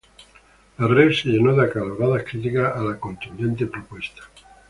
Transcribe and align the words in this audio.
la 0.79 0.87
Red 0.87 1.11
se 1.13 1.29
llenó 1.29 1.53
de 1.55 1.63
acaloradas 1.63 2.23
críticas 2.23 2.75
a 2.75 2.81
la 2.81 2.97
contundente 2.97 3.67
propuesta 3.67 4.21